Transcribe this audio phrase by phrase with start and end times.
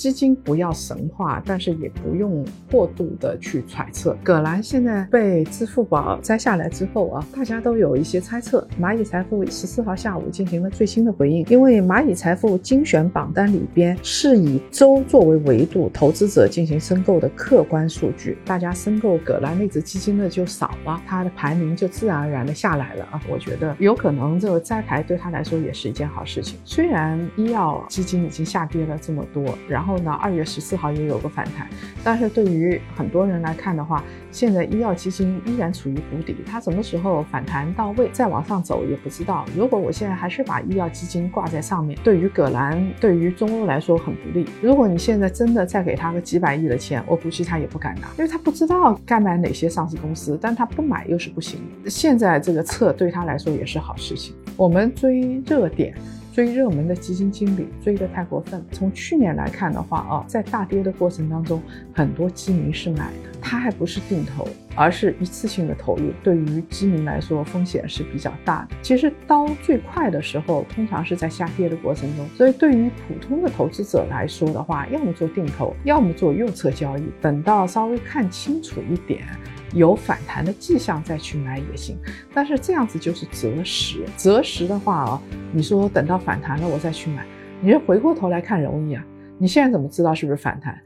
[0.00, 4.16] 基金不要神话，但是也不用过度的去揣测。
[4.24, 8.66] 葛兰现在被支付宝摘下来之后啊，大家都有一些猜测。
[8.80, 23.20] 蚂蚁财富十四号下午进行了最新的回应，因为蚂蚁财富精选榜单里边是以周作为维度，投资者进行申购的客观数据，大家申购葛兰那只基金的就少了，它的排名就自然而然的下来了啊。
[23.28, 26.58] 我觉得有可能这个摘牌对他来说也是一件好事情。
[26.64, 31.68] 虽然医药基金已经下跌了这么多，然后后呢，二月十四号也有个反弹，
[32.04, 39.44] 但是对于很多人来看的话，现在医药基金依然处于谷底，它什么时候反弹到位再往上走也不知道。
[39.56, 44.46] 如果我现在还是把医药基金挂在上面，对于葛兰、对于中欧来说很不利。
[44.62, 51.60] 如果你现在真的再给他个几百亿的钱，我估计他也不敢拿，因为他不知道该买哪些上市公司，但他不买又是不行。
[51.86, 54.34] 现在这个测对他来说也是好事情。
[54.56, 55.94] 我们追热点。
[56.32, 58.64] 追热门的基金经理追得太过分。
[58.72, 61.60] 从去年来看的话啊，在大跌的过程当中，
[61.92, 66.12] 很多基民是买的，它还不是定投，而是一次性的投入。
[66.22, 68.76] 对于基民来说，风险是比较大的。
[68.82, 72.28] 其实刀最快的时候，通常是在下跌的过程中。
[72.36, 77.02] 所以对于普通的投资者来说的话，要么做定投，要么做右侧交易。
[77.20, 79.24] 等到稍微看清楚一点。
[79.72, 81.96] 有反弹的迹象再去买也行，
[82.34, 84.04] 但是这样子就是择时。
[84.16, 85.22] 择时的话啊，
[85.52, 87.24] 你说等到反弹了我再去买，
[87.60, 89.04] 你说回过头来看容易啊？
[89.38, 90.76] 你现在怎么知道是不是反弹？